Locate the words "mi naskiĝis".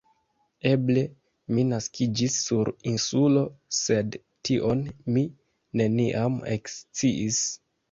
1.57-2.37